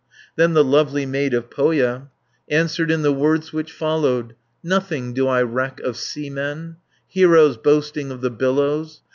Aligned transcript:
Then 0.35 0.55
the 0.55 0.63
lovely 0.63 1.05
maid 1.05 1.35
of 1.35 1.51
Pohja, 1.51 2.09
Answered 2.49 2.89
in 2.89 3.03
the 3.03 3.11
words 3.13 3.53
which 3.53 3.71
follow: 3.71 4.29
"Nothing 4.63 5.13
do 5.13 5.27
I 5.27 5.43
reck 5.43 5.79
of 5.81 5.95
seamen, 5.95 6.77
Heroes 7.07 7.55
boasting 7.55 8.09
of 8.09 8.21
the 8.21 8.31
billows! 8.31 9.01